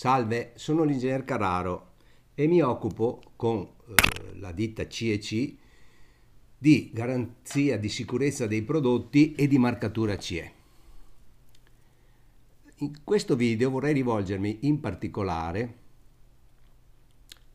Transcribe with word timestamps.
Salve, 0.00 0.52
sono 0.54 0.84
l'ingegner 0.84 1.26
Carraro 1.26 1.96
e 2.34 2.46
mi 2.46 2.62
occupo 2.62 3.20
con 3.36 3.58
eh, 3.58 4.38
la 4.38 4.50
ditta 4.50 4.88
CEC 4.88 5.54
di 6.56 6.90
garanzia 6.90 7.76
di 7.76 7.90
sicurezza 7.90 8.46
dei 8.46 8.62
prodotti 8.62 9.34
e 9.34 9.46
di 9.46 9.58
marcatura 9.58 10.16
CE. 10.16 10.52
In 12.76 13.04
questo 13.04 13.36
video 13.36 13.68
vorrei 13.68 13.92
rivolgermi 13.92 14.60
in 14.62 14.80
particolare 14.80 15.74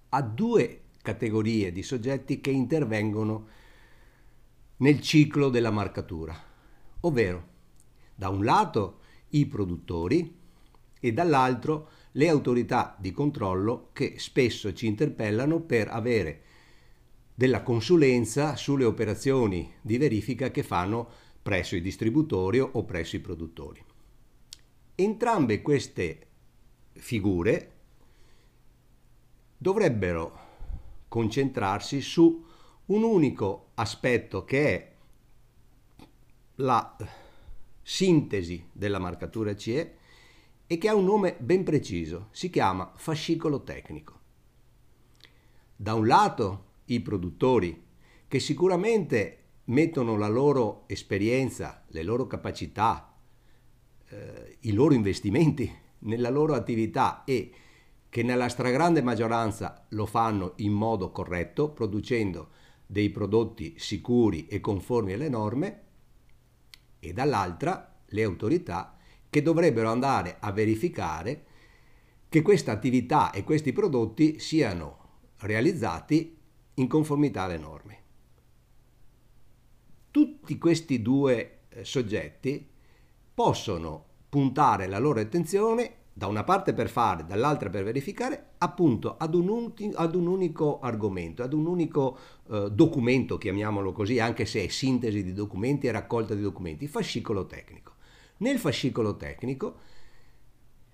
a 0.09 0.21
due 0.21 0.81
categorie 1.01 1.71
di 1.71 1.81
soggetti 1.81 2.41
che 2.41 2.51
intervengono 2.51 3.47
nel 4.77 5.01
ciclo 5.01 5.49
della 5.49 5.71
marcatura, 5.71 6.39
ovvero 6.99 7.47
da 8.13 8.29
un 8.29 8.43
lato 8.45 8.99
i 9.29 9.47
produttori 9.47 10.43
e 10.99 11.11
dall'altro 11.11 12.03
le 12.15 12.29
autorità 12.29 12.95
di 12.99 13.11
controllo 13.11 13.89
che 13.93 14.15
spesso 14.17 14.73
ci 14.73 14.87
interpellano 14.87 15.59
per 15.61 15.89
avere 15.89 16.41
della 17.33 17.61
consulenza 17.63 18.55
sulle 18.55 18.85
operazioni 18.85 19.73
di 19.81 19.97
verifica 19.97 20.49
che 20.49 20.63
fanno 20.63 21.09
presso 21.41 21.75
i 21.75 21.81
distributori 21.81 22.59
o 22.59 22.83
presso 22.85 23.17
i 23.17 23.19
produttori. 23.19 23.83
Entrambe 24.95 25.61
queste 25.61 26.27
figure 26.93 27.71
dovrebbero 29.57 30.39
concentrarsi 31.09 31.99
su 31.99 32.43
un 32.85 33.03
unico 33.03 33.71
aspetto 33.75 34.45
che 34.45 34.67
è 34.67 34.93
la 36.55 36.95
sintesi 37.81 38.69
della 38.71 38.99
marcatura 38.99 39.53
CE 39.55 39.97
e 40.67 40.77
che 40.77 40.87
ha 40.89 40.95
un 40.95 41.05
nome 41.05 41.35
ben 41.39 41.63
preciso, 41.63 42.29
si 42.31 42.49
chiama 42.49 42.91
fascicolo 42.95 43.63
tecnico. 43.63 44.19
Da 45.75 45.93
un 45.93 46.07
lato 46.07 46.63
i 46.85 46.99
produttori 47.01 47.83
che 48.27 48.39
sicuramente 48.39 49.39
mettono 49.65 50.17
la 50.17 50.27
loro 50.27 50.83
esperienza, 50.87 51.83
le 51.87 52.03
loro 52.03 52.27
capacità, 52.27 53.13
eh, 54.07 54.57
i 54.61 54.73
loro 54.73 54.93
investimenti 54.93 55.71
nella 55.99 56.29
loro 56.29 56.53
attività 56.53 57.23
e 57.23 57.51
che 58.09 58.23
nella 58.23 58.49
stragrande 58.49 59.01
maggioranza 59.01 59.85
lo 59.89 60.05
fanno 60.05 60.53
in 60.57 60.71
modo 60.71 61.11
corretto, 61.11 61.71
producendo 61.71 62.49
dei 62.85 63.09
prodotti 63.09 63.75
sicuri 63.77 64.47
e 64.47 64.59
conformi 64.59 65.13
alle 65.13 65.29
norme, 65.29 65.81
e 66.99 67.13
dall'altra 67.13 67.97
le 68.05 68.23
autorità 68.23 68.94
che 69.35 69.41
dovrebbero 69.41 69.89
andare 69.89 70.37
a 70.39 70.53
verificare 70.53 71.43
che 72.29 72.41
questa 72.41 72.71
attività 72.71 73.31
e 73.31 73.43
questi 73.43 73.73
prodotti 73.73 74.39
siano 74.39 74.97
realizzati 75.39 76.37
in 76.75 76.87
conformità 76.87 77.41
alle 77.41 77.57
norme. 77.57 78.03
Tutti 80.09 80.57
questi 80.57 81.01
due 81.01 81.63
eh, 81.67 81.83
soggetti 81.83 82.65
possono 83.33 84.05
puntare 84.29 84.87
la 84.87 84.99
loro 84.99 85.19
attenzione 85.19 85.95
da 86.13 86.27
una 86.27 86.45
parte 86.45 86.73
per 86.73 86.87
fare, 86.87 87.25
dall'altra 87.25 87.69
per 87.69 87.83
verificare, 87.83 88.51
appunto 88.59 89.17
ad 89.17 89.35
un, 89.35 89.49
ulti, 89.49 89.91
ad 89.93 90.15
un 90.15 90.27
unico 90.27 90.79
argomento, 90.79 91.43
ad 91.43 91.51
un 91.51 91.65
unico 91.65 92.17
eh, 92.51 92.69
documento, 92.71 93.37
chiamiamolo 93.37 93.91
così, 93.91 94.17
anche 94.17 94.45
se 94.45 94.63
è 94.63 94.69
sintesi 94.69 95.25
di 95.25 95.33
documenti 95.33 95.87
e 95.87 95.91
raccolta 95.91 96.33
di 96.33 96.41
documenti, 96.41 96.87
fascicolo 96.87 97.45
tecnico. 97.45 97.94
Nel 98.37 98.59
fascicolo 98.59 99.15
tecnico 99.15 99.79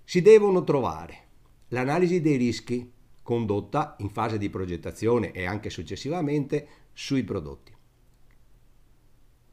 si 0.04 0.22
devono 0.22 0.62
trovare 0.62 1.26
l'analisi 1.68 2.20
dei 2.20 2.36
rischi 2.36 2.92
condotta 3.22 3.96
in 3.98 4.10
fase 4.10 4.38
di 4.38 4.48
progettazione 4.48 5.32
e 5.32 5.44
anche 5.44 5.70
successivamente 5.70 6.68
sui 6.92 7.24
prodotti. 7.24 7.74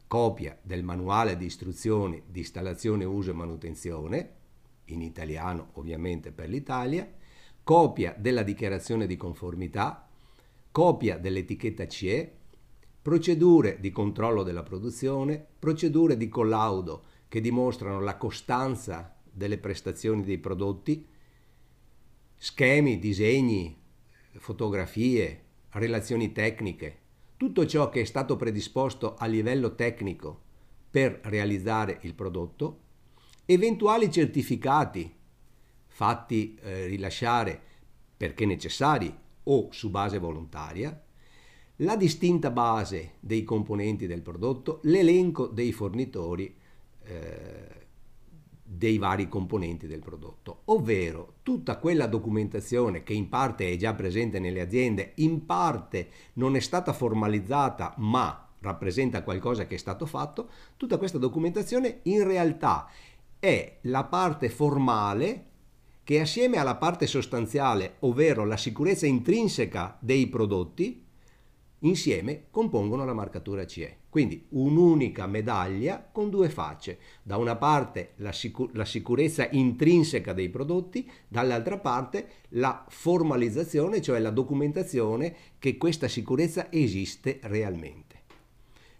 Copia 0.06 0.58
del 0.62 0.84
manuale 0.84 1.36
di 1.36 1.46
istruzioni 1.46 2.22
di 2.26 2.40
installazione, 2.40 3.04
uso 3.04 3.30
e 3.30 3.34
manutenzione, 3.34 4.34
in 4.86 5.02
italiano 5.02 5.70
ovviamente 5.74 6.32
per 6.32 6.48
l'Italia, 6.48 7.08
copia 7.62 8.14
della 8.16 8.42
dichiarazione 8.42 9.06
di 9.06 9.16
conformità, 9.16 10.08
copia 10.70 11.16
dell'etichetta 11.18 11.86
CE, 11.86 12.32
procedure 13.02 13.78
di 13.80 13.90
controllo 13.90 14.42
della 14.42 14.62
produzione, 14.62 15.44
procedure 15.58 16.16
di 16.16 16.28
collaudo 16.28 17.04
che 17.30 17.40
dimostrano 17.40 18.00
la 18.00 18.16
costanza 18.16 19.16
delle 19.22 19.56
prestazioni 19.56 20.24
dei 20.24 20.38
prodotti, 20.38 21.06
schemi, 22.34 22.98
disegni, 22.98 23.80
fotografie, 24.32 25.44
relazioni 25.70 26.32
tecniche, 26.32 26.98
tutto 27.36 27.66
ciò 27.66 27.88
che 27.88 28.00
è 28.00 28.04
stato 28.04 28.34
predisposto 28.34 29.14
a 29.14 29.26
livello 29.26 29.76
tecnico 29.76 30.40
per 30.90 31.20
realizzare 31.22 31.98
il 32.02 32.14
prodotto, 32.14 32.80
eventuali 33.46 34.10
certificati 34.10 35.14
fatti 35.86 36.58
eh, 36.60 36.86
rilasciare 36.86 37.62
perché 38.16 38.44
necessari 38.44 39.16
o 39.44 39.68
su 39.70 39.88
base 39.88 40.18
volontaria, 40.18 41.00
la 41.76 41.94
distinta 41.94 42.50
base 42.50 43.12
dei 43.20 43.44
componenti 43.44 44.08
del 44.08 44.20
prodotto, 44.20 44.80
l'elenco 44.82 45.46
dei 45.46 45.70
fornitori 45.70 46.58
eh, 47.10 47.86
dei 48.62 48.98
vari 48.98 49.28
componenti 49.28 49.86
del 49.88 49.98
prodotto, 50.00 50.62
ovvero 50.66 51.34
tutta 51.42 51.78
quella 51.78 52.06
documentazione 52.06 53.02
che 53.02 53.12
in 53.12 53.28
parte 53.28 53.70
è 53.70 53.76
già 53.76 53.94
presente 53.94 54.38
nelle 54.38 54.60
aziende, 54.60 55.12
in 55.16 55.44
parte 55.44 56.08
non 56.34 56.54
è 56.54 56.60
stata 56.60 56.92
formalizzata 56.92 57.94
ma 57.98 58.48
rappresenta 58.60 59.22
qualcosa 59.22 59.66
che 59.66 59.74
è 59.74 59.78
stato 59.78 60.06
fatto, 60.06 60.50
tutta 60.76 60.98
questa 60.98 61.18
documentazione 61.18 62.00
in 62.04 62.24
realtà 62.24 62.88
è 63.38 63.78
la 63.82 64.04
parte 64.04 64.48
formale 64.48 65.46
che 66.04 66.20
assieme 66.20 66.58
alla 66.58 66.76
parte 66.76 67.06
sostanziale, 67.06 67.96
ovvero 68.00 68.44
la 68.44 68.56
sicurezza 68.56 69.06
intrinseca 69.06 69.96
dei 70.00 70.28
prodotti, 70.28 71.04
insieme 71.80 72.46
compongono 72.50 73.04
la 73.04 73.14
marcatura 73.14 73.66
CE. 73.66 73.99
Quindi 74.10 74.44
un'unica 74.50 75.28
medaglia 75.28 76.06
con 76.10 76.30
due 76.30 76.50
facce. 76.50 76.98
Da 77.22 77.36
una 77.36 77.54
parte 77.54 78.14
la, 78.16 78.32
sicur- 78.32 78.74
la 78.74 78.84
sicurezza 78.84 79.48
intrinseca 79.50 80.32
dei 80.32 80.48
prodotti, 80.48 81.08
dall'altra 81.28 81.78
parte 81.78 82.28
la 82.50 82.84
formalizzazione, 82.88 84.02
cioè 84.02 84.18
la 84.18 84.30
documentazione 84.30 85.34
che 85.60 85.78
questa 85.78 86.08
sicurezza 86.08 86.72
esiste 86.72 87.38
realmente. 87.44 88.22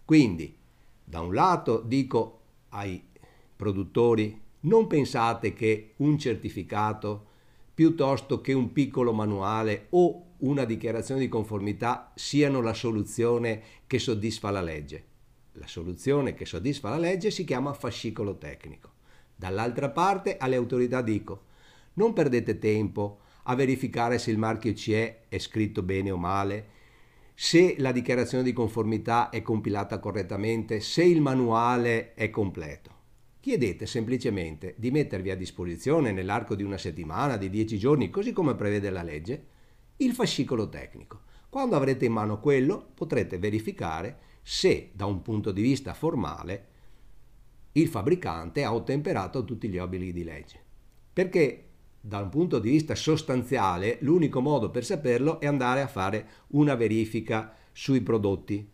Quindi, 0.05 0.55
da 1.03 1.19
un 1.19 1.33
lato 1.33 1.81
dico 1.81 2.39
ai 2.69 3.03
produttori, 3.53 4.39
non 4.61 4.87
pensate 4.87 5.51
che 5.51 5.93
un 5.97 6.17
certificato 6.17 7.25
piuttosto 7.81 8.41
che 8.41 8.53
un 8.53 8.73
piccolo 8.73 9.11
manuale 9.11 9.87
o 9.89 10.33
una 10.41 10.65
dichiarazione 10.65 11.19
di 11.19 11.27
conformità 11.27 12.11
siano 12.13 12.61
la 12.61 12.75
soluzione 12.75 13.59
che 13.87 13.97
soddisfa 13.97 14.51
la 14.51 14.61
legge. 14.61 15.03
La 15.53 15.65
soluzione 15.65 16.35
che 16.35 16.45
soddisfa 16.45 16.91
la 16.91 16.99
legge 16.99 17.31
si 17.31 17.43
chiama 17.43 17.73
fascicolo 17.73 18.37
tecnico. 18.37 18.91
Dall'altra 19.35 19.89
parte 19.89 20.37
alle 20.37 20.57
autorità 20.57 21.01
dico, 21.01 21.45
non 21.93 22.13
perdete 22.13 22.59
tempo 22.59 23.21
a 23.45 23.55
verificare 23.55 24.19
se 24.19 24.29
il 24.29 24.37
marchio 24.37 24.75
CE 24.75 25.21
è 25.27 25.39
scritto 25.39 25.81
bene 25.81 26.11
o 26.11 26.17
male, 26.17 26.67
se 27.33 27.77
la 27.79 27.91
dichiarazione 27.91 28.43
di 28.43 28.53
conformità 28.53 29.31
è 29.31 29.41
compilata 29.41 29.97
correttamente, 29.97 30.81
se 30.81 31.03
il 31.03 31.19
manuale 31.19 32.13
è 32.13 32.29
completo. 32.29 33.00
Chiedete 33.41 33.87
semplicemente 33.87 34.75
di 34.77 34.91
mettervi 34.91 35.31
a 35.31 35.35
disposizione 35.35 36.11
nell'arco 36.11 36.53
di 36.53 36.61
una 36.61 36.77
settimana, 36.77 37.37
di 37.37 37.49
dieci 37.49 37.79
giorni, 37.79 38.11
così 38.11 38.33
come 38.33 38.53
prevede 38.53 38.91
la 38.91 39.01
legge, 39.01 39.45
il 39.97 40.13
fascicolo 40.13 40.69
tecnico. 40.69 41.21
Quando 41.49 41.75
avrete 41.75 42.05
in 42.05 42.11
mano 42.11 42.39
quello 42.39 42.91
potrete 42.93 43.39
verificare 43.39 44.19
se 44.43 44.91
da 44.93 45.07
un 45.07 45.23
punto 45.23 45.51
di 45.51 45.63
vista 45.63 45.95
formale 45.95 46.67
il 47.71 47.87
fabbricante 47.87 48.63
ha 48.63 48.75
ottemperato 48.75 49.43
tutti 49.43 49.69
gli 49.69 49.79
obblighi 49.79 50.13
di 50.13 50.23
legge. 50.23 50.63
Perché 51.11 51.69
da 51.99 52.19
un 52.19 52.29
punto 52.29 52.59
di 52.59 52.69
vista 52.69 52.93
sostanziale 52.93 53.97
l'unico 54.01 54.39
modo 54.39 54.69
per 54.69 54.85
saperlo 54.85 55.39
è 55.39 55.47
andare 55.47 55.81
a 55.81 55.87
fare 55.87 56.27
una 56.49 56.75
verifica 56.75 57.55
sui 57.71 58.01
prodotti. 58.01 58.69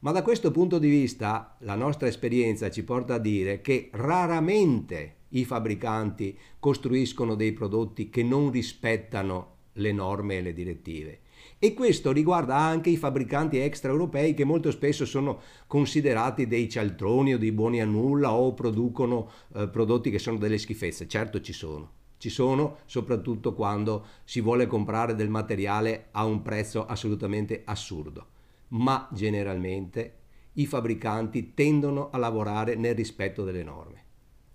Ma 0.00 0.12
da 0.12 0.22
questo 0.22 0.52
punto 0.52 0.78
di 0.78 0.88
vista 0.88 1.56
la 1.60 1.74
nostra 1.74 2.06
esperienza 2.06 2.70
ci 2.70 2.84
porta 2.84 3.14
a 3.14 3.18
dire 3.18 3.60
che 3.60 3.90
raramente 3.92 5.16
i 5.30 5.44
fabbricanti 5.44 6.38
costruiscono 6.60 7.34
dei 7.34 7.52
prodotti 7.52 8.08
che 8.08 8.22
non 8.22 8.52
rispettano 8.52 9.56
le 9.72 9.92
norme 9.92 10.36
e 10.36 10.42
le 10.42 10.52
direttive. 10.52 11.20
E 11.58 11.74
questo 11.74 12.12
riguarda 12.12 12.54
anche 12.56 12.90
i 12.90 12.96
fabbricanti 12.96 13.58
extraeuropei 13.58 14.34
che 14.34 14.44
molto 14.44 14.70
spesso 14.70 15.04
sono 15.04 15.40
considerati 15.66 16.46
dei 16.46 16.68
cialtroni 16.68 17.34
o 17.34 17.38
dei 17.38 17.50
buoni 17.50 17.80
a 17.80 17.84
nulla 17.84 18.32
o 18.32 18.54
producono 18.54 19.28
eh, 19.54 19.68
prodotti 19.68 20.10
che 20.10 20.20
sono 20.20 20.38
delle 20.38 20.58
schifezze. 20.58 21.08
Certo 21.08 21.40
ci 21.40 21.52
sono, 21.52 21.90
Ci 22.18 22.30
sono 22.30 22.78
soprattutto 22.86 23.52
quando 23.54 24.04
si 24.22 24.40
vuole 24.40 24.68
comprare 24.68 25.16
del 25.16 25.28
materiale 25.28 26.06
a 26.12 26.24
un 26.24 26.42
prezzo 26.42 26.86
assolutamente 26.86 27.62
assurdo, 27.64 28.26
ma 28.68 29.08
generalmente 29.12 30.14
i 30.54 30.66
fabbricanti 30.66 31.54
tendono 31.54 32.10
a 32.10 32.18
lavorare 32.18 32.74
nel 32.74 32.94
rispetto 32.94 33.44
delle 33.44 33.62
norme. 33.62 34.04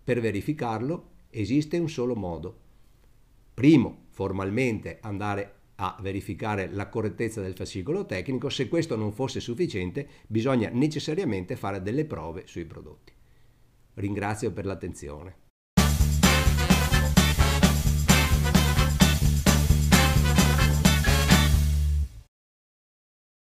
Per 0.04 0.20
verificarlo 0.20 1.12
esiste 1.30 1.78
un 1.78 1.90
solo 1.90 2.16
modo. 2.16 2.60
Primo, 3.54 4.06
formalmente 4.10 5.00
andare 5.02 5.56
a 5.76 5.98
verificare 6.02 6.70
la 6.72 6.90
correttezza 6.90 7.42
del 7.42 7.56
fascicolo 7.56 8.06
tecnico, 8.06 8.50
se 8.50 8.68
questo 8.68 8.96
non 8.96 9.12
fosse 9.12 9.40
sufficiente 9.40 10.08
bisogna 10.28 10.70
necessariamente 10.72 11.56
fare 11.56 11.82
delle 11.82 12.06
prove 12.06 12.44
sui 12.46 12.66
prodotti. 12.66 13.12
Ringrazio 13.96 14.52
per 14.52 14.66
l'attenzione. 14.66 15.43